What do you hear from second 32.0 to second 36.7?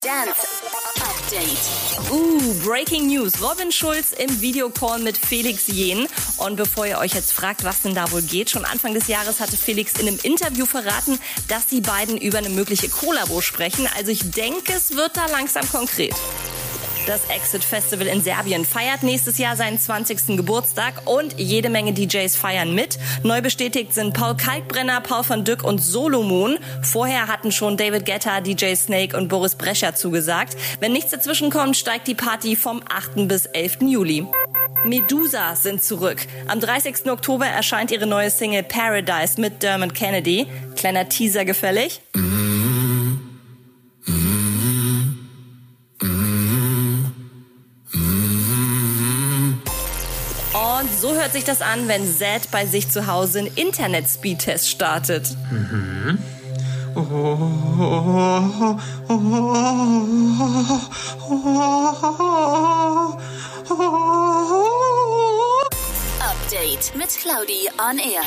die Party vom 8. bis 11. Juli. Medusa sind zurück. Am